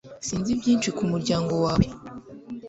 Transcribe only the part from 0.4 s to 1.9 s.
byinshi ku muryango wawe